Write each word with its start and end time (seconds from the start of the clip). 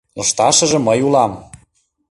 Лышташыже 0.17 0.79
мый 0.87 0.99
улам. 1.07 1.31